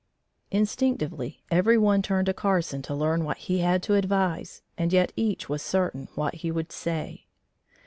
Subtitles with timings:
[0.49, 5.11] Instinctively every one turned to Carson to learn what he had to advise and yet
[5.15, 7.27] each was certain what he would say.